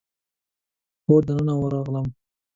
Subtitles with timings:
[1.05, 2.07] کور ته دننه ورغلم.